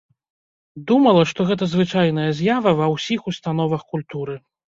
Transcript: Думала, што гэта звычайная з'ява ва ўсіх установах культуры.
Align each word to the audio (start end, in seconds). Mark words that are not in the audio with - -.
Думала, 0.91 1.21
што 1.31 1.45
гэта 1.49 1.67
звычайная 1.73 2.25
з'ява 2.41 2.75
ва 2.81 2.87
ўсіх 2.95 3.29
установах 3.35 3.87
культуры. 3.95 4.35